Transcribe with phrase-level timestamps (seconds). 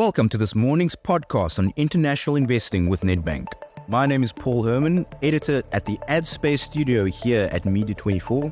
[0.00, 3.48] Welcome to this morning's podcast on international investing with Nedbank.
[3.86, 8.50] My name is Paul Herman, editor at the AdSpace studio here at Media24.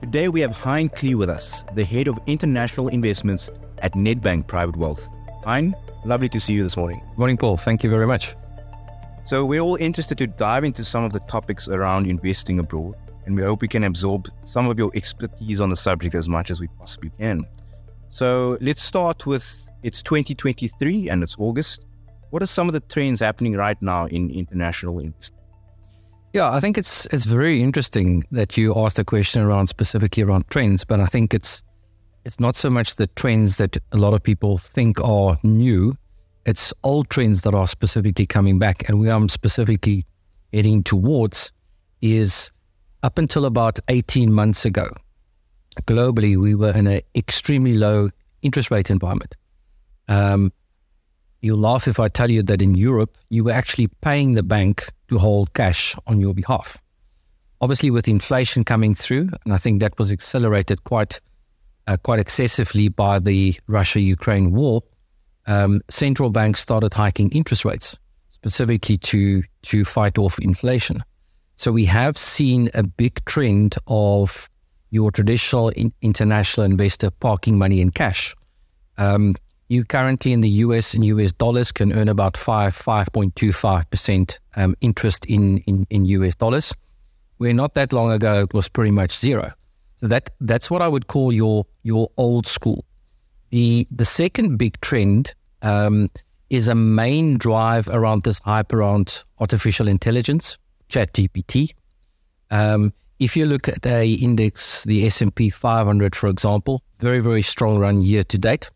[0.00, 4.76] Today we have Hein Klee with us, the head of international investments at Nedbank Private
[4.76, 5.08] Wealth.
[5.44, 7.02] Hein, lovely to see you this morning.
[7.16, 7.56] Morning, Paul.
[7.56, 8.36] Thank you very much.
[9.24, 12.94] So, we're all interested to dive into some of the topics around investing abroad,
[13.24, 16.52] and we hope we can absorb some of your expertise on the subject as much
[16.52, 17.44] as we possibly can.
[18.10, 21.86] So, let's start with it's 2023 and it's August.
[22.30, 25.36] What are some of the trends happening right now in international investing?
[26.32, 30.44] Yeah, I think it's it's very interesting that you asked a question around specifically around
[30.50, 31.62] trends, but I think it's
[32.24, 35.96] it's not so much the trends that a lot of people think are new.
[36.44, 40.04] It's old trends that are specifically coming back, and where I'm specifically
[40.52, 41.52] heading towards
[42.02, 42.50] is
[43.02, 44.90] up until about 18 months ago.
[45.84, 48.10] Globally, we were in an extremely low
[48.42, 49.36] interest rate environment.
[50.08, 50.52] Um,
[51.40, 54.88] you'll laugh if I tell you that in Europe, you were actually paying the bank
[55.08, 56.78] to hold cash on your behalf.
[57.60, 61.20] Obviously, with inflation coming through, and I think that was accelerated quite,
[61.86, 64.82] uh, quite excessively by the Russia-Ukraine war,
[65.46, 67.98] um, central banks started hiking interest rates
[68.30, 71.02] specifically to to fight off inflation.
[71.56, 74.50] So we have seen a big trend of
[74.90, 78.34] your traditional in, international investor parking money in cash.
[78.98, 79.34] Um,
[79.68, 83.52] you currently in the US and US dollars can earn about five five point two
[83.52, 86.72] five percent um, interest in, in in US dollars.
[87.38, 89.52] Where not that long ago it was pretty much zero.
[89.96, 92.84] So that that's what I would call your your old school.
[93.50, 96.10] The the second big trend um,
[96.50, 101.70] is a main drive around this hype around artificial intelligence, Chat GPT.
[102.50, 107.20] Um, if you look at a index, the S and P 500, for example, very
[107.20, 108.70] very strong run year to date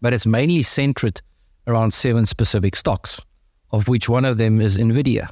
[0.00, 1.20] but it's mainly centered
[1.66, 3.20] around seven specific stocks,
[3.72, 5.28] of which one of them is NVIDIA.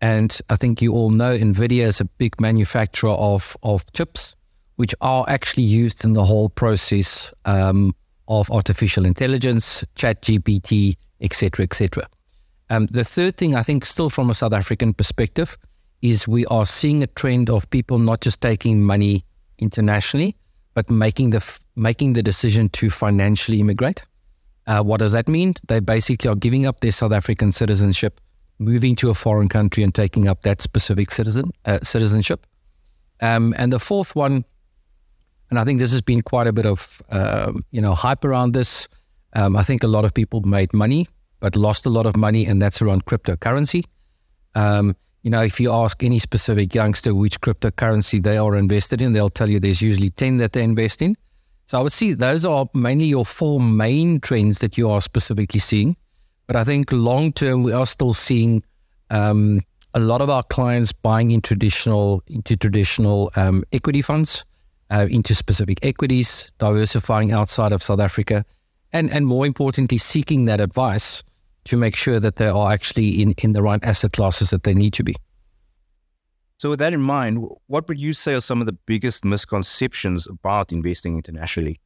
[0.00, 4.36] And I think you all know NVIDIA is a big manufacturer of, of chips,
[4.76, 7.94] which are actually used in the whole process um,
[8.28, 12.06] of artificial intelligence, chat GPT, etc., etc.
[12.68, 15.56] Um, the third thing, I think, still from a South African perspective,
[16.06, 19.24] is we are seeing a trend of people not just taking money
[19.58, 20.36] internationally,
[20.74, 24.04] but making the making the decision to financially immigrate.
[24.66, 25.54] Uh, what does that mean?
[25.68, 28.20] They basically are giving up their South African citizenship,
[28.58, 32.46] moving to a foreign country, and taking up that specific citizen uh, citizenship.
[33.20, 34.44] Um, and the fourth one,
[35.50, 38.52] and I think this has been quite a bit of uh, you know hype around
[38.52, 38.88] this.
[39.32, 41.08] Um, I think a lot of people made money,
[41.40, 43.84] but lost a lot of money, and that's around cryptocurrency.
[44.54, 44.96] Um,
[45.26, 49.28] you know, if you ask any specific youngster which cryptocurrency they are invested in, they'll
[49.28, 51.16] tell you there's usually 10 that they invest in.
[51.66, 55.58] So I would see those are mainly your four main trends that you are specifically
[55.58, 55.96] seeing.
[56.46, 58.62] But I think long term, we are still seeing
[59.10, 59.62] um,
[59.94, 64.44] a lot of our clients buying in traditional into traditional um, equity funds,
[64.92, 68.44] uh, into specific equities, diversifying outside of South Africa,
[68.92, 71.24] and and more importantly, seeking that advice
[71.66, 74.74] to make sure that they are actually in, in the right asset classes that they
[74.74, 75.14] need to be.
[76.58, 80.26] So, with that in mind, what would you say are some of the biggest misconceptions
[80.26, 81.78] about investing internationally?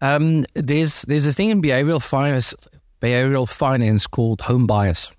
[0.00, 2.54] Um, there's there's a thing in behavioral finance
[3.00, 5.12] behavioral finance called home bias.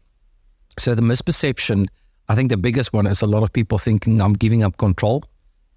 [0.78, 1.88] So the misperception,
[2.28, 5.24] I think the biggest one is a lot of people thinking I'm giving up control.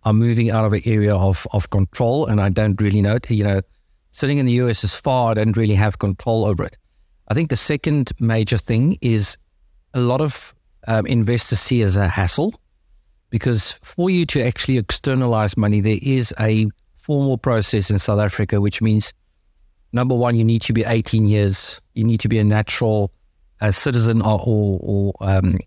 [0.04, 3.30] I'm moving out of an area of, of control and I don't really know it.
[3.30, 3.60] You know,
[4.10, 6.76] sitting in the US is far, I don't really have control over it.
[7.32, 9.38] I think the second major thing is
[9.94, 10.54] a lot of
[10.87, 12.60] um, investors see as a hassle
[13.31, 18.60] because for you to actually externalize money, there is a formal process in South Africa,
[18.60, 19.15] which means
[19.94, 23.10] number one, you need to be 18 years, you need to be a natural
[23.62, 25.59] uh, citizen or, or, or um,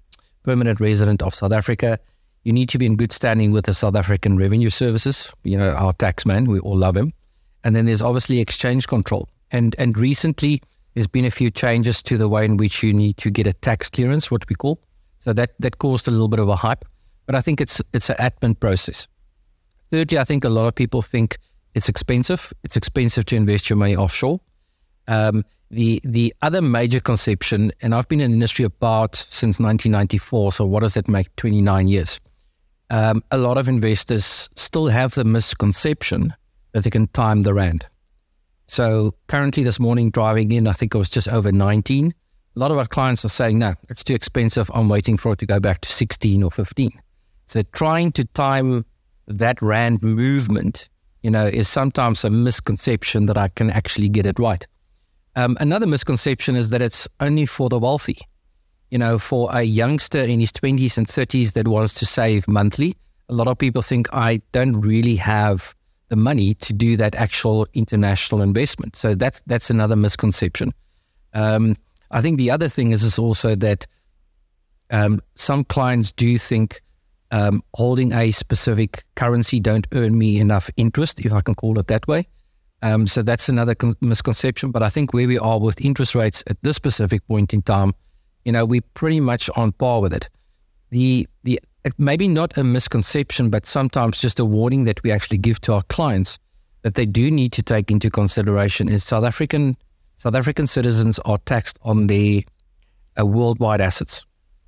[0.44, 1.98] permanent resident of South Africa.
[2.44, 5.72] You need to be in good standing with the South African Revenue Services, you know,
[5.72, 7.12] our tax man, we all love him.
[7.64, 9.28] And then there's obviously exchange control.
[9.50, 10.62] And and recently,
[10.96, 13.54] there's been a few changes to the way in which you need to get a
[13.54, 14.80] tax clearance, what we call.
[15.20, 16.86] So that, that caused a little bit of a hype.
[17.26, 19.08] But I think it's it's an admin process.
[19.92, 21.38] Thirdly, I think a lot of people think
[21.74, 22.54] it's expensive.
[22.64, 24.40] It's expensive to invest your money offshore.
[25.08, 30.54] Um, the the other major conception, and I've been in the industry about since 1994.
[30.54, 31.36] So what does that make?
[31.36, 32.20] 29 years.
[32.92, 36.36] Um, a lot of investors still have the misconception
[36.74, 37.88] that they can time the rand.
[38.68, 42.14] So currently, this morning driving in, I think it was just over 19.
[42.56, 44.72] A lot of our clients are saying, no, it's too expensive.
[44.74, 46.92] I'm waiting for it to go back to 16 or 15.
[47.48, 48.86] So trying to time
[49.28, 50.90] that rand movement,
[51.22, 54.66] you know, is sometimes a misconception that I can actually get it right.
[55.36, 58.18] Um, another misconception is that it's only for the wealthy.
[58.90, 62.96] You know, for a youngster in his 20s and 30s that wants to save monthly,
[63.28, 65.76] a lot of people think I don't really have
[66.10, 68.96] the money to do that actual international investment.
[68.96, 70.74] So that's that's another misconception.
[71.34, 71.76] Um,
[72.12, 73.88] I think the other thing is is also that
[74.92, 76.82] um, some clients do think
[77.32, 81.88] um, holding a specific currency don't earn me enough interest, if I can call it
[81.88, 82.28] that way.
[82.82, 84.72] Um, so that's another con- misconception.
[84.72, 87.94] But I think where we are with interest rates at this specific point in time,
[88.44, 90.30] you know, we're pretty much on par with it.
[90.92, 91.60] The the
[91.98, 95.84] maybe not a misconception, but sometimes just a warning that we actually give to our
[95.84, 96.40] clients
[96.82, 99.78] that they do need to take into consideration is South African
[100.18, 102.42] South African citizens are taxed on their
[103.20, 104.26] uh, worldwide assets.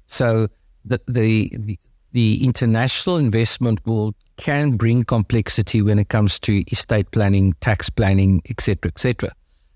[0.08, 0.48] So
[0.84, 1.80] the, the, the
[2.12, 8.42] the international investment world can bring complexity when it comes to estate planning, tax planning,
[8.50, 9.32] etc., etc.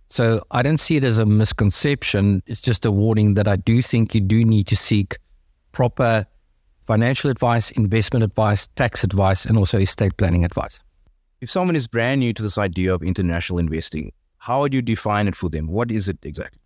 [0.10, 2.44] So I don't see it as a misconception.
[2.46, 5.18] It's just a warning that I do think you do need to seek
[5.72, 6.26] proper
[6.92, 10.78] financial advice, investment advice, tax advice, and also estate planning advice.
[11.40, 15.30] If someone is brand new to this idea of international investing, how would you define
[15.30, 15.68] it for them?
[15.68, 16.60] What is it exactly?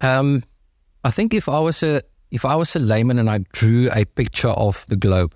[0.00, 0.44] Um,
[1.02, 4.04] I think if I was a if I was a layman and I drew a
[4.04, 5.34] picture of the globe,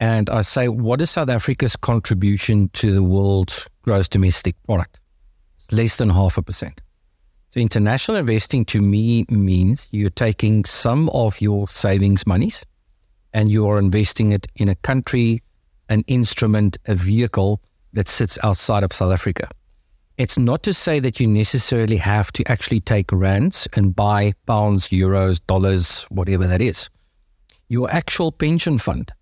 [0.00, 4.98] and I say, what is South Africa's contribution to the world's gross domestic product?
[5.56, 6.80] It's less than half a percent.
[7.56, 12.66] So international investing to me means you're taking some of your savings monies
[13.32, 15.42] and you are investing it in a country,
[15.88, 17.62] an instrument, a vehicle
[17.94, 19.48] that sits outside of South Africa.
[20.18, 24.90] It's not to say that you necessarily have to actually take rands and buy pounds,
[24.90, 26.90] euros, dollars, whatever that is.
[27.70, 29.12] Your actual pension fund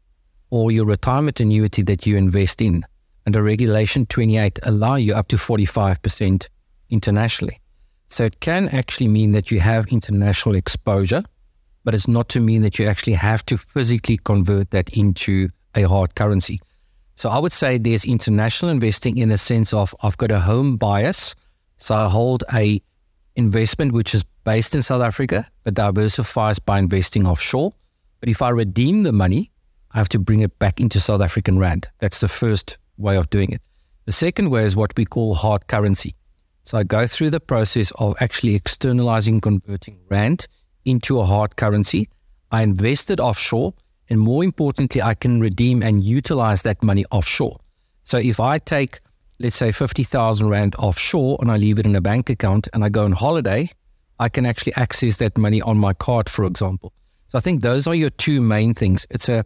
[0.50, 2.84] or your retirement annuity that you invest in
[3.28, 6.48] under Regulation 28 allow you up to 45%
[6.90, 7.60] internationally.
[8.08, 11.22] So it can actually mean that you have international exposure,
[11.84, 15.82] but it's not to mean that you actually have to physically convert that into a
[15.82, 16.60] hard currency.
[17.16, 20.76] So I would say there's international investing in the sense of I've got a home
[20.76, 21.34] bias.
[21.78, 22.80] So I hold a
[23.36, 27.72] investment which is based in South Africa, but diversifies by investing offshore.
[28.20, 29.50] But if I redeem the money,
[29.92, 31.88] I have to bring it back into South African Rand.
[31.98, 33.60] That's the first way of doing it.
[34.06, 36.14] The second way is what we call hard currency.
[36.64, 40.46] So I go through the process of actually externalizing, converting Rand
[40.84, 42.08] into a hard currency.
[42.50, 43.74] I invest it offshore
[44.08, 47.58] and more importantly, I can redeem and utilize that money offshore.
[48.04, 49.00] So if I take,
[49.38, 52.88] let's say, 50,000 Rand offshore and I leave it in a bank account and I
[52.90, 53.70] go on holiday,
[54.18, 56.92] I can actually access that money on my card, for example.
[57.28, 59.06] So I think those are your two main things.
[59.10, 59.44] It's a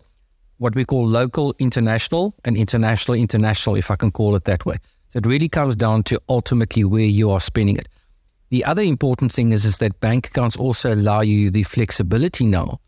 [0.58, 4.78] what we call local international and international international, if I can call it that way.
[5.10, 7.88] So it really comes down to ultimately where you are spending it.
[8.50, 12.81] The other important thing is, is that bank accounts also allow you the flexibility now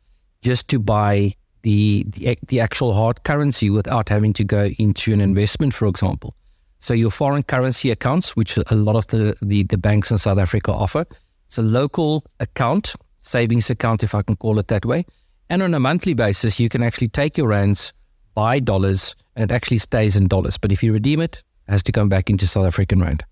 [0.43, 5.21] just to buy the, the, the actual hard currency without having to go into an
[5.21, 6.35] investment, for example.
[6.79, 10.39] So your foreign currency accounts, which a lot of the, the, the banks in South
[10.39, 11.05] Africa offer,
[11.47, 15.05] it's a local account, savings account, if I can call it that way.
[15.51, 17.93] And on a monthly basis, you can actually take your rands,
[18.35, 20.57] buy dollars, and it actually stays in dollars.
[20.57, 23.25] But if you redeem it, it has to come back into South African rand.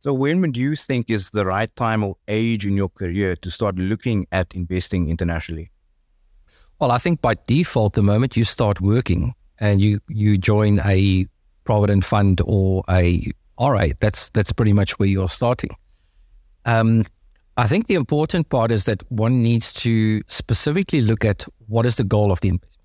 [0.00, 3.50] So when would you think is the right time or age in your career to
[3.50, 5.70] start looking at investing internationally?
[6.80, 11.26] Well, I think by default, the moment you start working and you, you join a
[11.64, 15.70] provident fund or a RA, that's that's pretty much where you're starting.
[16.64, 17.04] Um,
[17.56, 21.96] I think the important part is that one needs to specifically look at what is
[21.96, 22.78] the goal of the investment.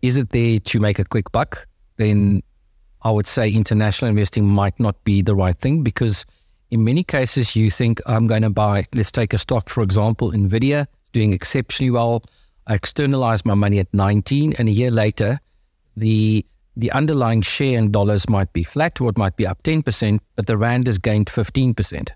[0.00, 1.68] Is it there to make a quick buck?
[1.98, 2.42] Then
[3.02, 6.24] I would say international investing might not be the right thing because
[6.70, 10.30] in many cases you think I'm going to buy, let's take a stock, for example,
[10.30, 12.22] Nvidia, doing exceptionally well.
[12.66, 15.40] I externalize my money at 19, and a year later,
[15.96, 20.18] the the underlying share in dollars might be flat or it might be up 10%,
[20.36, 22.08] but the rand has gained 15%,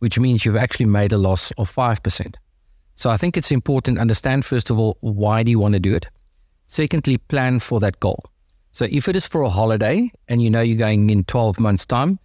[0.00, 2.34] which means you've actually made a loss of 5%.
[2.96, 5.80] So I think it's important to understand, first of all, why do you want to
[5.80, 6.08] do it?
[6.66, 8.24] Secondly, plan for that goal.
[8.72, 11.86] So if it is for a holiday and you know you're going in 12 months'
[11.86, 12.18] time,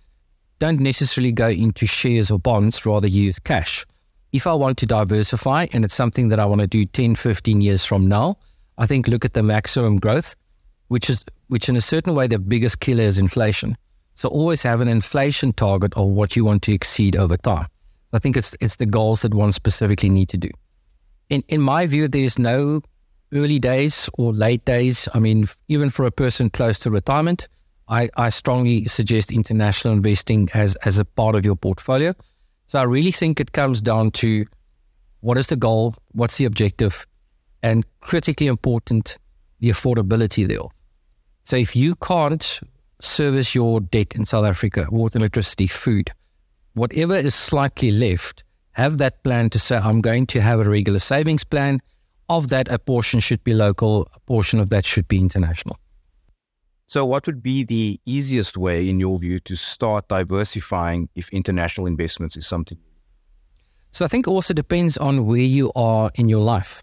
[0.60, 3.86] don't necessarily go into shares or bonds, rather use cash
[4.32, 7.62] if I want to diversify and it's something that I want to do 10, 15
[7.62, 8.38] years from now,
[8.78, 10.36] I think look at the maximum growth,
[10.88, 13.78] which is which in a certain way the biggest killer is inflation.
[14.16, 17.68] So always have an inflation target of what you want to exceed over time.
[18.14, 20.50] I think it's it's the goals that one specifically need to do.
[21.30, 22.82] In in my view, there's no
[23.34, 25.08] early days or late days.
[25.14, 27.48] I mean, even for a person close to retirement,
[27.88, 32.14] I, I strongly suggest international investing as, as a part of your portfolio.
[32.68, 34.46] So I really think it comes down to
[35.22, 37.08] what is the goal, what's the objective,
[37.64, 39.18] and critically important,
[39.60, 40.72] the affordability thereof.
[41.44, 42.60] So if you can't
[43.00, 46.12] service your debt in South Africa, water, electricity, food,
[46.74, 51.00] whatever is slightly left, have that plan to say, I'm going to have a regular
[51.00, 51.80] savings plan.
[52.30, 55.80] Of that, a portion should be local, a portion of that should be international.
[56.88, 61.88] So, what would be the easiest way, in your view, to start diversifying if international
[61.88, 62.78] investments is something?
[63.92, 66.82] So, I think also depends on where you are in your life.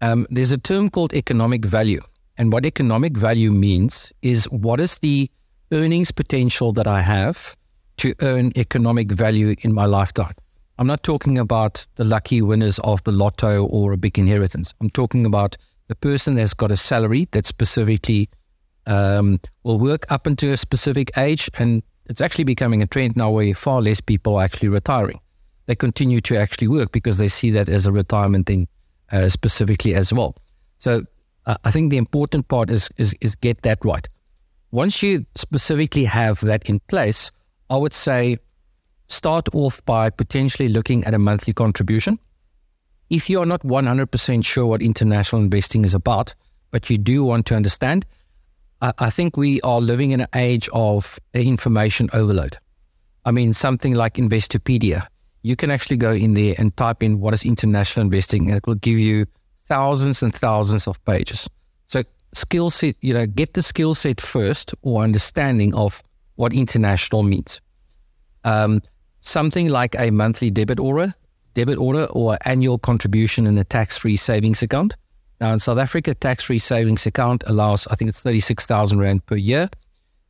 [0.00, 2.02] Um, there's a term called economic value.
[2.36, 5.30] And what economic value means is what is the
[5.72, 7.56] earnings potential that I have
[7.98, 10.34] to earn economic value in my lifetime?
[10.78, 14.74] I'm not talking about the lucky winners of the lotto or a big inheritance.
[14.80, 15.56] I'm talking about
[15.88, 18.28] the person that's got a salary that specifically
[18.86, 21.48] um, will work up until a specific age.
[21.58, 25.20] And it's actually becoming a trend now where far less people are actually retiring.
[25.66, 28.66] They continue to actually work because they see that as a retirement thing
[29.12, 30.36] uh, specifically as well.
[30.78, 31.04] So
[31.46, 34.08] uh, I think the important part is, is, is get that right.
[34.72, 37.30] Once you specifically have that in place,
[37.70, 38.38] I would say
[39.14, 42.18] start off by potentially looking at a monthly contribution.
[43.10, 46.34] If you are not 100% sure what international investing is about,
[46.70, 48.04] but you do want to understand,
[48.80, 52.58] I think we are living in an age of information overload.
[53.24, 55.06] I mean, something like Investopedia,
[55.42, 58.66] you can actually go in there and type in what is international investing, and it
[58.66, 59.26] will give you
[59.66, 61.48] thousands and thousands of pages.
[61.86, 62.02] So,
[62.32, 66.02] skill set, you know, get the skill set first or understanding of
[66.34, 67.60] what international means.
[68.42, 68.82] Um,
[69.24, 71.14] something like a monthly debit order,
[71.54, 74.94] debit order, or annual contribution in a tax-free savings account
[75.40, 79.68] now, in South Africa, tax-free savings account allows, I think it's 36,000 Rand per year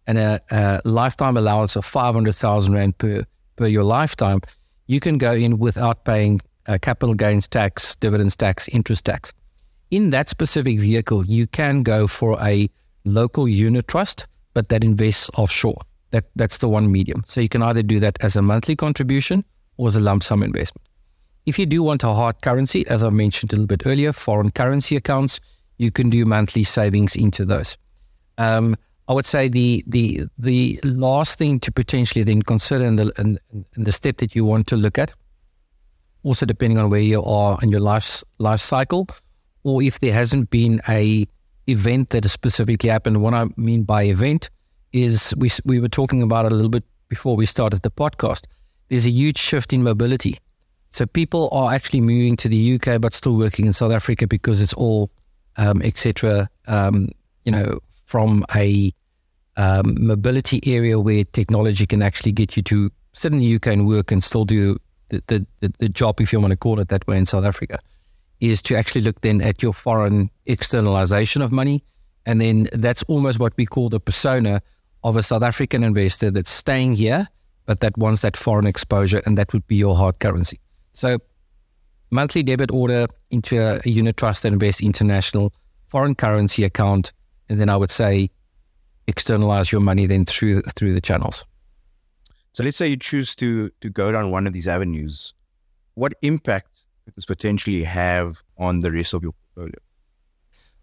[0.07, 3.25] and a, a lifetime allowance of 500,000 Rand per,
[3.57, 4.41] per your lifetime.
[4.87, 9.33] You can go in without paying uh, capital gains tax, dividends tax, interest tax.
[9.91, 12.69] In that specific vehicle, you can go for a
[13.05, 15.81] local unit trust, but that invests offshore.
[16.14, 17.25] That, that's the one medium.
[17.26, 19.44] So you can either do that as a monthly contribution
[19.78, 20.87] or as a lump sum investment.
[21.44, 24.52] If you do want a hard currency, as I mentioned a little bit earlier, foreign
[24.52, 25.40] currency accounts,
[25.76, 27.76] you can do monthly savings into those.
[28.38, 28.76] Um,
[29.09, 33.40] I would say the the the last thing to potentially then consider and the in,
[33.76, 35.12] in the step that you want to look at,
[36.23, 39.09] also depending on where you are in your life life cycle,
[39.64, 41.26] or if there hasn't been a
[41.66, 43.21] event that has specifically happened.
[43.21, 44.49] What I mean by event
[44.95, 48.47] is we we were talking about it a little bit before we started the podcast.
[48.89, 50.39] There's a huge shift in mobility.
[50.91, 54.61] So people are actually moving to the UK, but still working in South Africa because
[54.61, 55.11] it's all,
[55.57, 56.49] um, etc.
[56.69, 57.09] Um,
[57.45, 58.93] you know, from a
[59.57, 63.89] um, mobility area where technology can actually get you to sit in the UK and
[63.89, 66.89] work and still do the, the, the, the job, if you want to call it
[66.89, 67.81] that way, in South Africa,
[68.41, 71.83] is to actually look then at your foreign externalization of money.
[72.27, 74.63] And then that's almost what we call the persona
[75.04, 77.28] of a South African investor that's staying here,
[77.66, 80.58] but that wants that foreign exposure, and that would be your hard currency.
[80.92, 81.18] So,
[82.11, 85.52] monthly debit order into a, a unit trust and invest international
[85.88, 87.12] foreign currency account,
[87.49, 88.30] and then I would say
[89.06, 91.44] externalize your money then through through the channels.
[92.54, 95.34] So let's say you choose to to go down one of these avenues.
[95.94, 99.78] What impact does this potentially have on the rest of your portfolio?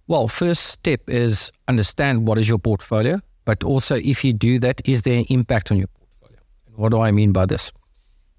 [0.08, 4.82] Well, first step is understand what is your portfolio, but also if you do that,
[4.86, 6.40] is there an impact on your portfolio?
[6.76, 7.72] What do I mean by this?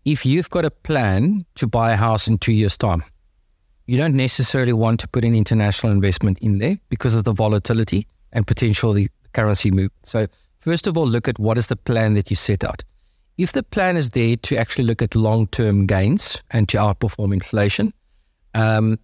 [0.05, 3.05] if you've got a plan to buy a house in two years' time,
[3.87, 8.07] you don't necessarily want to put an international investment in there because of the volatility
[8.33, 9.91] and potential the currency move.
[10.03, 10.27] So,
[10.59, 12.83] first of all, look at what is the plan that you set out.
[13.39, 17.33] If the plan is there to actually look at long term gains and to outperform
[17.33, 17.93] inflation,
[18.55, 18.99] um,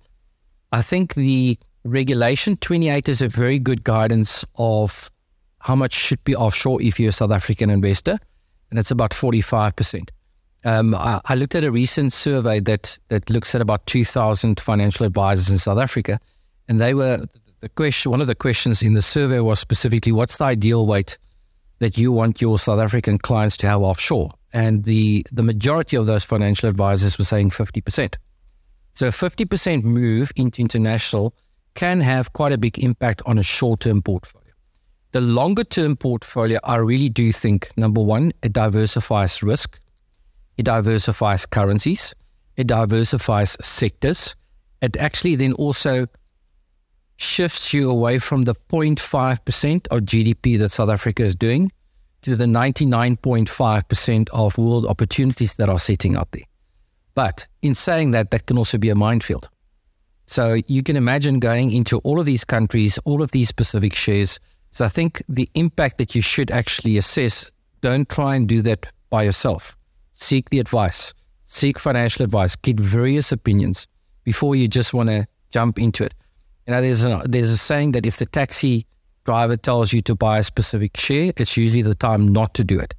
[0.73, 5.11] I think the regulation 28 is a very good guidance of
[5.69, 8.19] how much should be offshore if you're a South African investor,
[8.71, 10.09] and it's about 45%.
[10.65, 15.05] Um, I, I, looked at a recent survey that that looks at about 2,000 financial
[15.05, 16.19] advisors in South Africa,
[16.69, 17.27] and they were
[17.61, 18.11] the question.
[18.11, 21.19] One of the questions in the survey was specifically, "What's the ideal weight
[21.81, 26.07] that you want your South African clients to have offshore?" And the the majority of
[26.07, 28.17] those financial advisors were saying 50 percent.
[28.95, 31.35] So a 50 percent move into international
[31.75, 34.48] can have quite a big impact on a short term portfolio.
[35.13, 39.81] The longer term portfolio, I really do think number one, it diversifies risk
[40.59, 42.15] it diversifies currencies,
[42.57, 44.35] it diversifies sectors.
[44.83, 46.07] It actually then also
[47.17, 51.73] shifts you away from the 0.5% of GDP that South Africa is doing
[52.23, 56.43] to the 99.5% of world opportunities that are sitting out there.
[57.15, 59.49] But in saying that, that can also be a minefield.
[60.27, 64.41] So you can imagine going into all of these countries, all of these specific shares.
[64.71, 68.87] So I think the impact that you should actually assess, don't try and do that
[69.11, 69.77] by yourself.
[70.15, 71.15] Seek the advice,
[71.47, 73.87] seek financial advice, get various opinions
[74.25, 76.15] before you just want to jump into it.
[76.67, 78.87] You know, there's a, there's a saying that if the taxi
[79.25, 82.79] driver tells you to buy a specific share, it's usually the time not to do
[82.79, 82.95] it.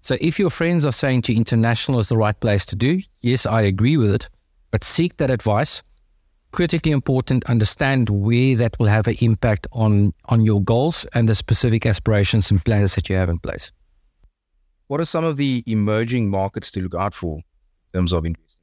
[0.00, 3.46] So if your friends are saying to international is the right place to do, yes,
[3.46, 4.28] I agree with it,
[4.70, 5.82] but seek that advice.
[6.54, 11.34] Critically important, understand where that will have an impact on, on your goals and the
[11.34, 13.72] specific aspirations and plans that you have in place.
[14.86, 17.42] What are some of the emerging markets to look out for in
[17.92, 18.60] terms of investing?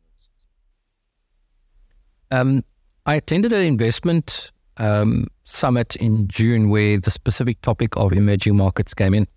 [2.31, 2.61] Um,
[3.05, 8.93] I attended an investment um, summit in June where the specific topic of emerging markets
[8.93, 9.27] came in.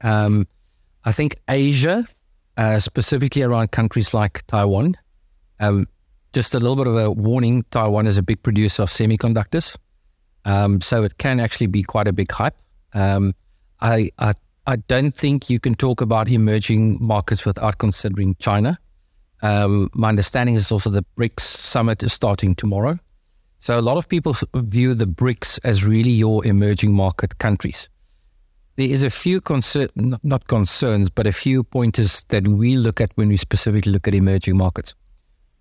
[0.00, 0.48] Um,
[1.04, 2.04] I think Asia,
[2.56, 4.96] uh, specifically around countries like Taiwan,
[5.60, 5.86] um,
[6.32, 9.76] just a little bit of a warning Taiwan is a big producer of semiconductors.
[10.44, 12.56] Um, so it can actually be quite a big hype.
[12.94, 13.34] Um,
[13.80, 14.32] I, I,
[14.66, 18.78] I don't think you can talk about emerging markets without considering China.
[19.42, 22.98] Um, my understanding is also the BRICS summit is starting tomorrow.
[23.60, 27.88] So a lot of people view the BRICS as really your emerging market countries.
[28.76, 29.88] There is a few concern,
[30.22, 34.14] not concerns, but a few pointers that we look at when we specifically look at
[34.14, 34.94] emerging markets.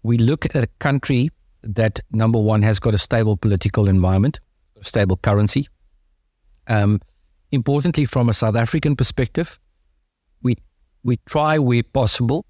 [0.04, 1.30] We look at a country
[1.64, 4.40] that number one has got a stable political environment,
[4.82, 5.68] stable currency.
[6.68, 7.02] Um,
[7.52, 9.60] importantly, from a South African perspective,
[10.42, 10.56] we
[11.04, 12.46] we try where possible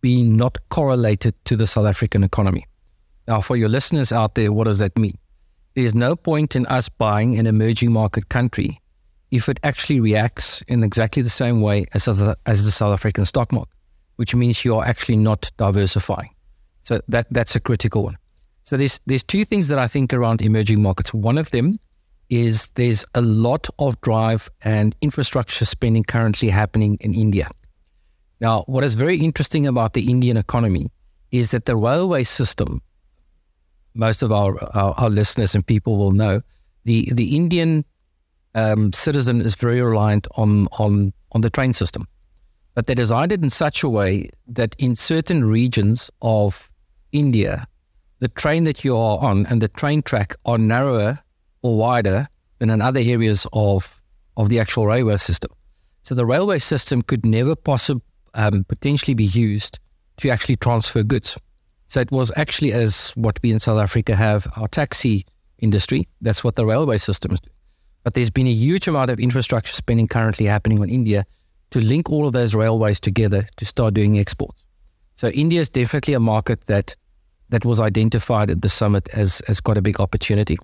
[0.00, 2.66] be not correlated to the South African economy.
[3.26, 5.18] Now, for your listeners out there, what does that mean?
[5.74, 8.80] There's no point in us buying an emerging market country
[9.30, 13.52] if it actually reacts in exactly the same way as, as the South African stock
[13.52, 13.74] market,
[14.16, 16.30] which means you are actually not diversifying.
[16.86, 18.16] So that that's a critical one.
[18.62, 21.12] So there's there's two things that I think around emerging markets.
[21.12, 21.80] One of them
[22.30, 27.50] is there's a lot of drive and infrastructure spending currently happening in India.
[28.40, 30.92] Now, what is very interesting about the Indian economy
[31.32, 32.80] is that the railway system,
[33.94, 36.40] most of our, our, our listeners and people will know,
[36.84, 37.84] the, the Indian
[38.54, 42.06] um, citizen is very reliant on, on, on the train system.
[42.74, 46.70] But they designed it in such a way that in certain regions of
[47.16, 47.66] India,
[48.18, 51.18] the train that you are on and the train track are narrower
[51.62, 54.00] or wider than in other areas of,
[54.36, 55.50] of the actual railway system.
[56.02, 58.02] So the railway system could never possibly
[58.34, 59.78] um, potentially be used
[60.18, 61.38] to actually transfer goods.
[61.88, 65.24] So it was actually as what we in South Africa have our taxi
[65.58, 66.06] industry.
[66.20, 67.50] That's what the railway systems do.
[68.04, 71.24] But there's been a huge amount of infrastructure spending currently happening in India
[71.70, 74.64] to link all of those railways together to start doing exports.
[75.16, 76.94] So India is definitely a market that
[77.48, 80.58] that was identified at the summit as as quite a big opportunity.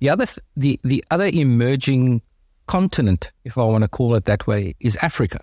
[0.00, 2.22] The other th- the the other emerging
[2.66, 5.40] continent, if I want to call it that way, is Africa.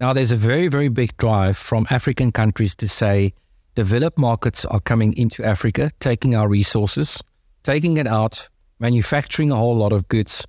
[0.00, 3.34] Now, there's a very, very big drive from African countries to say
[3.74, 7.22] developed markets are coming into Africa, taking our resources,
[7.64, 10.46] taking it out, manufacturing a whole lot of goods,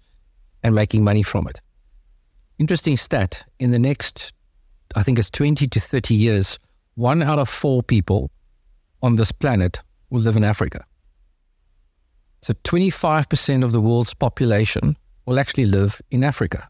[0.63, 1.59] and making money from it.
[2.59, 4.33] Interesting stat in the next,
[4.95, 6.57] I think it's 20 to 30 years,
[6.95, 8.31] one out of four people
[9.01, 10.85] on this planet will live in Africa.
[12.41, 16.67] So 25% of the world's population will actually live in Africa.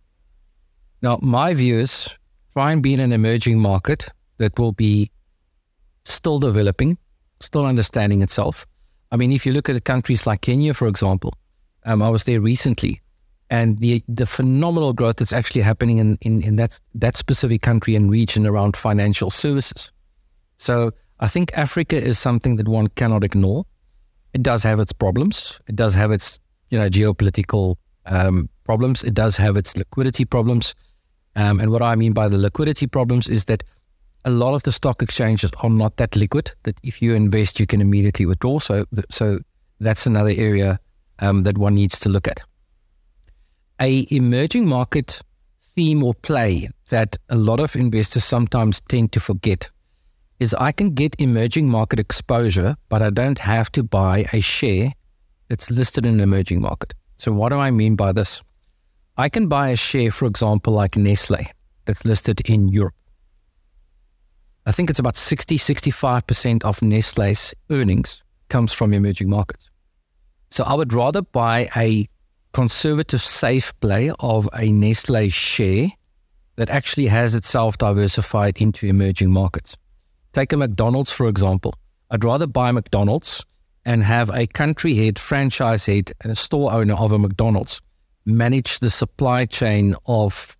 [1.01, 2.17] Now, my view is
[2.53, 5.11] try and be in an emerging market that will be
[6.03, 6.97] still developing,
[7.39, 8.65] still understanding itself.
[9.11, 11.33] I mean, if you look at countries like Kenya, for example,
[11.85, 13.01] um, I was there recently,
[13.49, 17.95] and the the phenomenal growth that's actually happening in, in, in that that specific country
[17.95, 19.91] and region around financial services.
[20.57, 23.65] So I think Africa is something that one cannot ignore.
[24.33, 25.59] It does have its problems.
[25.67, 27.75] It does have its you know geopolitical
[28.07, 29.03] um, problems.
[29.03, 30.73] It does have its liquidity problems.
[31.35, 33.63] Um, and what I mean by the liquidity problems is that
[34.25, 37.65] a lot of the stock exchanges are not that liquid that if you invest, you
[37.65, 38.59] can immediately withdraw.
[38.59, 39.39] So, so
[39.79, 40.79] that's another area
[41.19, 42.41] um, that one needs to look at.
[43.79, 45.21] A emerging market
[45.59, 49.69] theme or play that a lot of investors sometimes tend to forget
[50.41, 54.91] is I can get emerging market exposure, but I don't have to buy a share
[55.49, 56.95] that's listed in an emerging market.
[57.19, 58.41] So what do I mean by this?
[59.17, 61.45] I can buy a share, for example, like Nestle,
[61.85, 62.95] that's listed in Europe.
[64.65, 69.69] I think it's about 60, 65% of Nestle's earnings comes from emerging markets.
[70.49, 72.07] So I would rather buy a
[72.51, 75.89] conservative, safe play of a Nestle share
[76.55, 79.77] that actually has itself diversified into emerging markets.
[80.33, 81.75] Take a McDonald's, for example.
[82.09, 83.45] I'd rather buy McDonald's
[83.85, 87.81] and have a country head, franchise head, and a store owner of a McDonald's
[88.25, 90.57] manage the supply chain of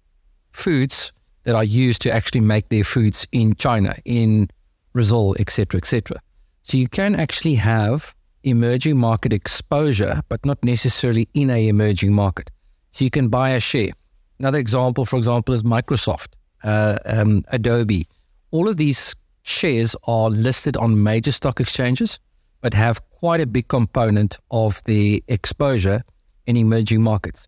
[0.52, 4.50] foods that are used to actually make their foods in China, in
[4.94, 6.18] Brazil, etc., etc.
[6.64, 12.50] So you can actually have emerging market exposure, but not necessarily in a emerging market.
[12.92, 13.92] So you can buy a share.
[14.40, 18.08] Another example, for example, is Microsoft, uh, um, Adobe.
[18.52, 22.20] All of these shares are listed on major stock exchanges,
[22.62, 26.04] but have quite a big component of the exposure
[26.46, 27.48] in emerging markets.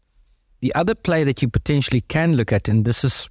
[0.61, 3.29] The other play that you potentially can look at, and this is,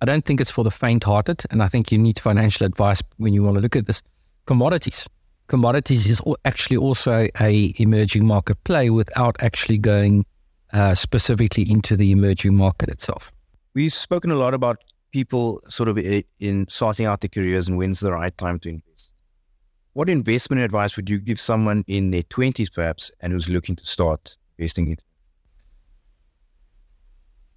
[0.00, 3.02] I don't think it's for the faint hearted, and I think you need financial advice
[3.16, 4.02] when you want to look at this
[4.46, 5.08] commodities.
[5.46, 10.24] Commodities is actually also a emerging market play without actually going
[10.72, 13.30] uh, specifically into the emerging market itself.
[13.74, 14.82] We've spoken a lot about
[15.14, 19.12] people sort of in sorting out their careers and when's the right time to invest.
[19.94, 23.86] What investment advice would you give someone in their 20s perhaps and who's looking to
[23.86, 25.00] start investing it?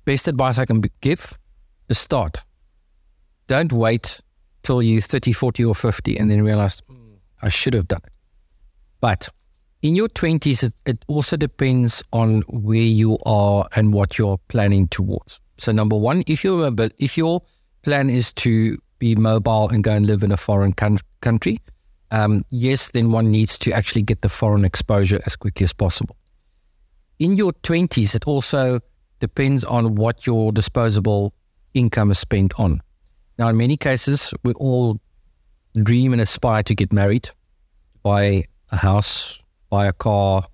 [0.08, 1.38] best advice I can give
[1.90, 2.46] is start.
[3.48, 4.22] Don't wait
[4.64, 8.14] till you're 30, 40, or 50 and then realize, mm, I should have done it.
[9.02, 9.28] But
[9.82, 14.88] in your 20s, it, it also depends on where you are and what you're planning
[14.88, 15.42] towards.
[15.58, 17.42] So, number one, if, you're, if your
[17.84, 21.60] plan is to be mobile and go and live in a foreign country,
[22.12, 26.16] um, yes, then one needs to actually get the foreign exposure as quickly as possible.
[27.20, 28.80] In your 20s, it also
[29.20, 31.34] depends on what your disposable
[31.74, 32.82] income is spent on.
[33.38, 35.00] Now, in many cases, we all
[35.76, 37.30] dream and aspire to get married,
[38.04, 40.48] buy a house, buy a car,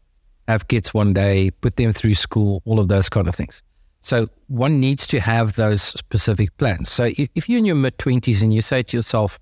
[0.48, 3.62] have kids one day, put them through school, all of those kind of things.
[4.04, 6.92] So one needs to have those specific plans.
[6.92, 9.40] So if, if you're in your mid 20s and you say to yourself,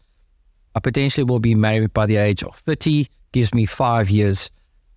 [0.75, 4.51] I potentially will be married by the age of 30, gives me five years,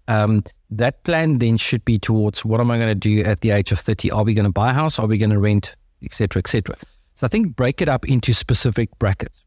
[0.07, 3.51] um, that plan then should be towards what am I going to do at the
[3.53, 4.11] age of 30?
[4.11, 4.99] Are we going to buy a house?
[4.99, 6.77] Are we going to rent, etc., etc.?
[7.15, 9.47] So I think break it up into specific brackets.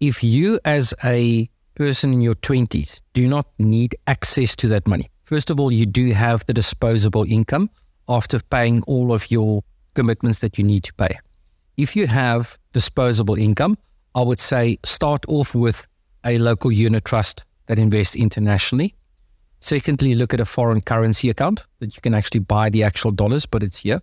[0.00, 5.10] If you, as a person in your 20s, do not need access to that money,
[5.24, 7.68] first of all, you do have the disposable income
[8.08, 9.62] after paying all of your
[9.94, 11.18] commitments that you need to pay.
[11.76, 13.78] If you have disposable income,
[14.14, 15.86] I would say start off with
[16.24, 18.94] a local unit trust that invests internationally
[19.64, 23.46] Secondly, look at a foreign currency account that you can actually buy the actual dollars,
[23.46, 24.02] but it's here.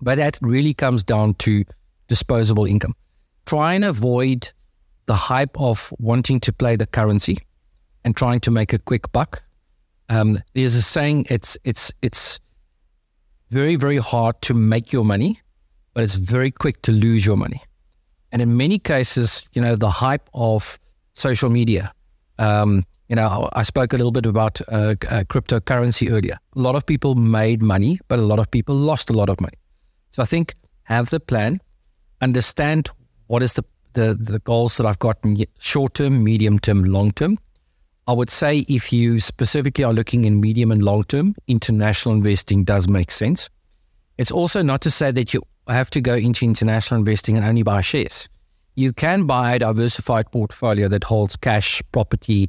[0.00, 1.64] But that really comes down to
[2.08, 2.94] disposable income.
[3.44, 4.50] Try and avoid
[5.04, 7.36] the hype of wanting to play the currency
[8.06, 9.42] and trying to make a quick buck.
[10.08, 12.40] Um, there's a saying: it's it's it's
[13.50, 15.40] very very hard to make your money,
[15.94, 17.62] but it's very quick to lose your money.
[18.32, 20.78] And in many cases, you know, the hype of
[21.14, 21.92] social media,
[22.38, 26.38] um, you know, I spoke a little bit about uh, uh, cryptocurrency earlier.
[26.56, 29.40] A lot of people made money, but a lot of people lost a lot of
[29.40, 29.56] money.
[30.10, 31.60] So I think have the plan,
[32.20, 32.90] understand
[33.28, 35.16] what is the the, the goals that I've got
[35.58, 37.38] short term, medium term, long term.
[38.08, 42.62] I would say if you specifically are looking in medium and long term, international investing
[42.62, 43.48] does make sense.
[44.16, 47.64] It's also not to say that you have to go into international investing and only
[47.64, 48.28] buy shares.
[48.76, 52.48] You can buy a diversified portfolio that holds cash, property,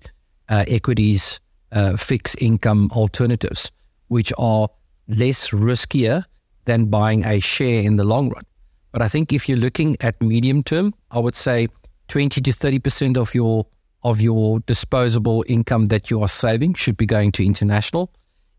[0.49, 1.39] uh, equities,
[1.71, 3.71] uh, fixed income alternatives,
[4.09, 4.69] which are
[5.07, 6.23] less riskier
[6.65, 8.43] than buying a share in the long run.
[8.91, 11.67] But I think if you're looking at medium term, I would say
[12.09, 13.65] 20 to 30% of your
[14.03, 18.11] of your disposable income that you are saving should be going to international.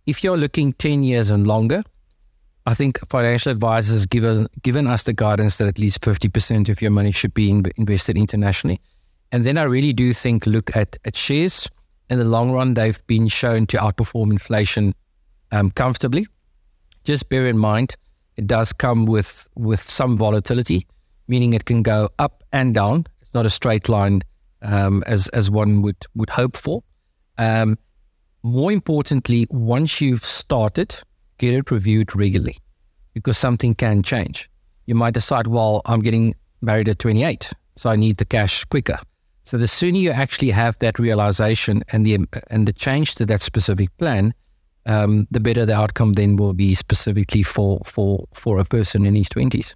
[0.07, 1.83] If you're looking 10 years and longer,
[2.67, 6.91] I think financial advisors given given us the guidance that at least 50% of your
[6.91, 8.81] money should be in, invested internationally.
[9.33, 11.69] And then I really do think look at, at shares
[12.11, 14.95] in the long run, they've been shown to outperform inflation
[15.53, 16.27] um, comfortably.
[17.05, 17.97] Just bear in mind,
[18.37, 20.87] it does come with, with some volatility,
[21.27, 23.07] meaning it can go up and down.
[23.21, 24.23] It's not a straight line
[24.63, 26.83] um, as, as one would, would hope for.
[27.37, 27.79] Um,
[28.43, 30.97] more importantly, once you've started,
[31.39, 32.59] get it reviewed regularly
[33.15, 34.49] because something can change.
[34.87, 38.99] You might decide, well, I'm getting married at 28, so I need the cash quicker.
[39.45, 42.19] So the sooner you actually have that realization and the
[42.51, 44.35] and the change to that specific plan,
[44.85, 49.15] um, the better the outcome then will be specifically for for for a person in
[49.15, 49.75] his twenties.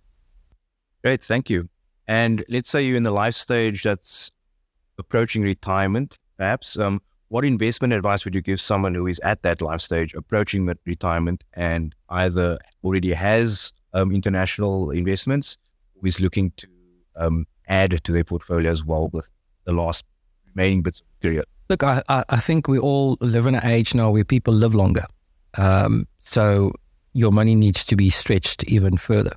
[1.03, 1.71] Great, thank you.
[2.07, 4.31] And let's say you're in the life stage that's
[4.99, 6.79] approaching retirement, perhaps.
[6.79, 10.71] Um, what investment advice would you give someone who is at that life stage, approaching
[10.85, 15.57] retirement, and either already has um, international investments,
[15.95, 16.67] or is looking to
[17.17, 19.29] um, add to their portfolio as well with
[19.65, 20.05] the last
[20.55, 21.47] remaining bits of period?
[21.71, 25.07] Look, I, I think we all live in an age now where people live longer.
[25.57, 26.73] Um, so
[27.15, 29.33] your money needs to be stretched even further.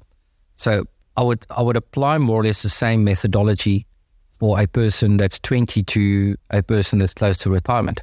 [0.58, 0.86] So
[1.18, 3.86] I would I would apply more or less the same methodology
[4.40, 8.02] for a person that's 20 to a person that's close to retirement.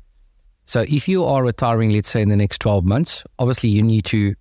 [0.64, 4.04] So if you are retiring, let's say in the next 12 months, obviously you need
[4.06, 4.34] to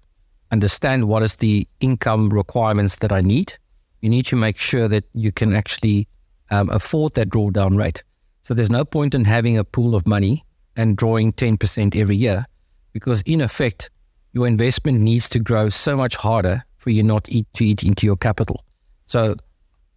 [0.51, 3.53] understand what is the income requirements that I need.
[4.01, 6.07] You need to make sure that you can actually
[6.49, 8.03] um, afford that drawdown rate.
[8.43, 12.45] So there's no point in having a pool of money and drawing 10% every year
[12.93, 13.89] because in effect,
[14.33, 18.05] your investment needs to grow so much harder for you not eat, to eat into
[18.05, 18.63] your capital.
[19.05, 19.35] So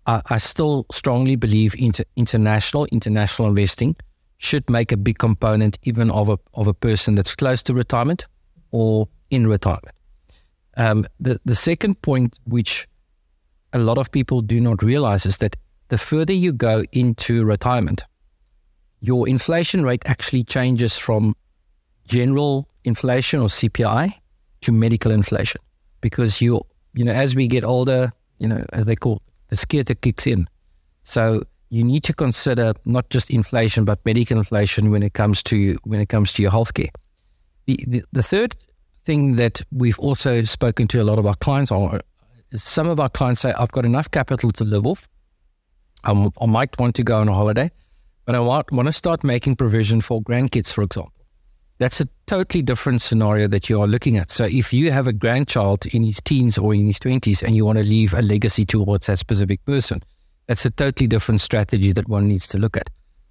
[0.06, 3.96] I, still strongly believe inter, international international investing
[4.36, 8.26] should make a big component even of a of a person that's close to retirement
[8.70, 9.96] or in retirement.
[10.76, 12.86] Um, the the second point, which
[13.72, 15.56] a lot of people do not realize, is that
[15.88, 18.04] the further you go into retirement,
[19.00, 21.34] your inflation rate actually changes from
[22.06, 24.12] general inflation or CPI
[24.60, 25.60] to medical inflation
[26.00, 26.60] because you
[26.92, 29.22] you know as we get older, you know as they call
[29.54, 30.48] the skitter kicks in.
[31.04, 35.78] So you need to consider not just inflation but medical inflation when it comes to
[35.84, 36.90] when it comes to your healthcare.
[37.66, 38.56] The the, the third
[39.04, 41.70] thing that we've also spoken to a lot of our clients
[42.50, 45.08] is some of our clients say I've got enough capital to live off.
[46.02, 47.70] I'm, I might want to go on a holiday,
[48.24, 51.12] but I want, want to start making provision for grandkids, for example.
[51.78, 54.30] That's a totally different scenario that you are looking at.
[54.30, 57.64] So if you have a grandchild in his teens or in his 20s and you
[57.64, 60.00] want to leave a legacy towards that specific person,
[60.46, 62.90] that's a totally different strategy that one needs to look at.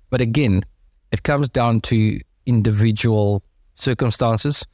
[0.10, 0.64] But again,
[1.12, 3.44] it comes down to individual
[3.76, 4.66] circumstances.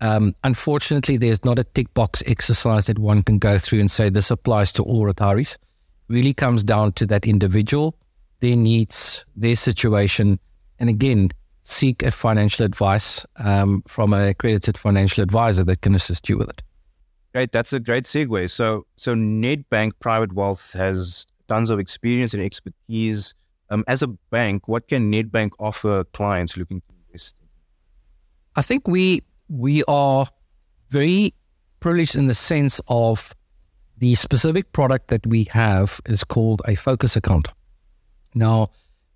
[0.00, 4.08] Um, unfortunately, there's not a tick box exercise that one can go through and say
[4.08, 5.56] this applies to all retirees.
[6.08, 7.94] Really comes down to that individual,
[8.40, 10.40] their needs, their situation.
[10.78, 11.30] And again,
[11.64, 16.48] seek a financial advice um, from an accredited financial advisor that can assist you with
[16.48, 16.62] it.
[17.32, 18.50] Great, that's a great segue.
[18.50, 23.34] So, so Nedbank Private Wealth has tons of experience and expertise.
[23.70, 27.36] Um, as a bank, what can Nedbank offer clients looking to invest?
[28.54, 30.26] I think we we are
[30.90, 31.34] very
[31.80, 33.34] privileged in the sense of
[33.98, 37.48] the specific product that we have is called a focus account.
[38.34, 38.70] Now,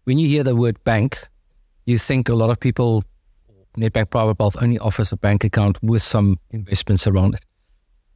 [0.05, 1.29] when you hear the word bank,
[1.87, 3.05] you think a lot of people,
[3.79, 7.45] Nedbank Private Wealth only offers a bank account with some investments around it.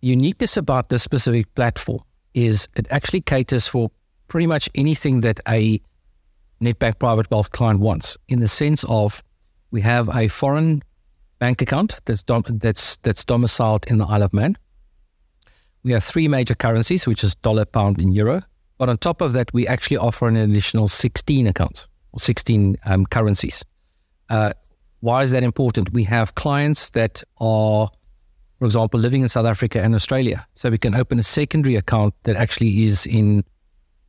[0.02, 2.00] Uniqueness about this specific platform
[2.34, 3.90] is it actually caters for
[4.28, 5.80] pretty much anything that a
[6.60, 9.22] Nedbank Private Wealth client wants, in the sense of
[9.70, 10.82] we have a foreign
[11.38, 14.58] bank account that's dom- that's that's domiciled in the Isle of Man.
[15.84, 18.42] We have three major currencies, which is dollar, pound, and euro.
[18.78, 23.06] But on top of that, we actually offer an additional 16 accounts or 16 um,
[23.06, 23.64] currencies.
[24.28, 24.52] Uh,
[25.00, 25.92] why is that important?
[25.92, 27.88] We have clients that are,
[28.58, 30.46] for example, living in South Africa and Australia.
[30.54, 33.44] So we can open a secondary account that actually is in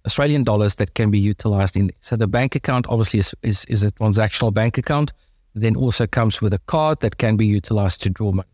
[0.06, 1.92] Australian dollars that can be utilized in.
[2.02, 5.14] So the bank account obviously is, is, is a transactional bank account.
[5.54, 8.48] Then also comes with a card that can be utilized to draw money.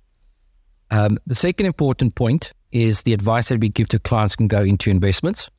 [0.90, 4.62] Um, the second important point is the advice that we give to clients can go
[4.62, 5.50] into investments.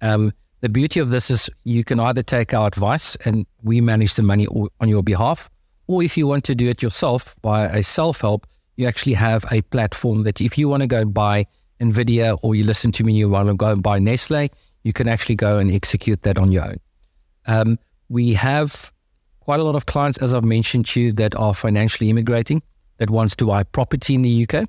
[0.00, 0.32] Um,
[0.64, 4.22] the beauty of this is you can either take our advice and we manage the
[4.22, 5.50] money on your behalf,
[5.88, 8.46] or if you want to do it yourself by a self help,
[8.76, 11.44] you actually have a platform that if you want to go buy
[11.82, 14.48] NVIDIA or you listen to me and you want to go and buy Nestle,
[14.84, 16.80] you can actually go and execute that on your own.
[17.46, 18.90] Um, we have
[19.40, 22.62] quite a lot of clients, as I've mentioned to you, that are financially immigrating,
[22.96, 24.66] that wants to buy property in the UK.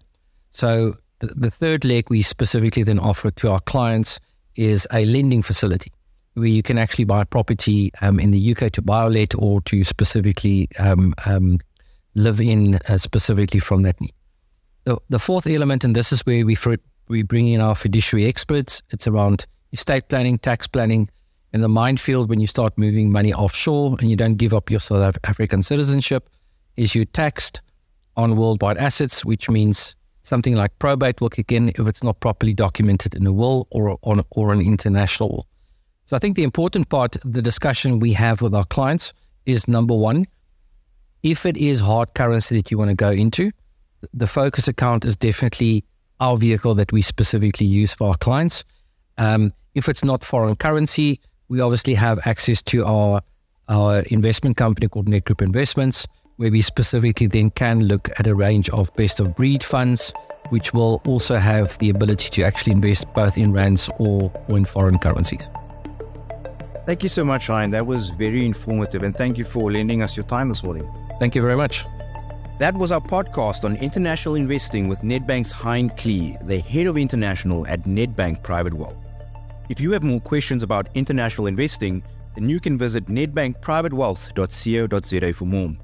[0.52, 4.20] So the, the third leg we specifically then offer to our clients
[4.56, 5.92] is a lending facility
[6.36, 9.06] where you can actually buy property um, in the UK to buy
[9.38, 11.60] or to specifically um, um,
[12.14, 14.14] live in uh, specifically from that need.
[14.84, 16.58] The, the, fourth element, and this is where we,
[17.08, 21.10] we bring in our fiduciary experts, it's around estate planning, tax planning,
[21.54, 24.82] and the minefield when you start moving money offshore and you don't give up your
[24.82, 26.30] South African citizenship
[26.76, 27.62] is you taxed
[28.18, 32.54] on worldwide assets, which means something like probate will kick in if it's not properly
[32.54, 35.48] documented in a will or on or an international will.
[36.06, 39.14] So I think the important part, the discussion we have with our clients
[39.46, 40.26] is number one,
[41.24, 43.52] if it is hard currency that you want to go into,
[44.14, 45.84] the focus account is definitely
[46.20, 48.64] our vehicle that we specifically use for our clients.
[49.18, 53.22] Um, if it's not foreign currency, we obviously have access to our
[53.68, 56.06] our investment company called Nedgroup Investments,
[56.38, 60.14] where we specifically then can look at a range of best of breed funds,
[60.50, 64.66] which will also have the ability to actually invest both in rands or, or in
[64.66, 65.50] foreign currencies.
[66.86, 67.72] Thank you so much, Hein.
[67.72, 70.88] That was very informative, and thank you for lending us your time this morning.
[71.20, 71.84] Thank you very much.
[72.60, 77.68] That was our podcast on international investing with Nedbank's Hein Klee, the head of international
[77.68, 78.96] at Nedbank Private Wealth.
[79.68, 82.04] If you have more questions about international investing,
[82.36, 85.76] then you can visit nedbankprivatewealth.co.za for more.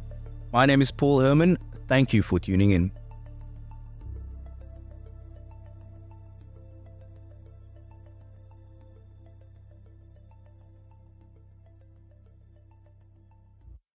[0.53, 1.57] My name is Paul Herman.
[1.87, 2.91] Thank you for tuning in.